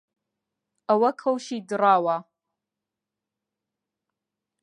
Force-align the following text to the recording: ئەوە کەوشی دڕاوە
ئەوە 0.87 1.09
کەوشی 1.21 1.59
دڕاوە 1.69 2.17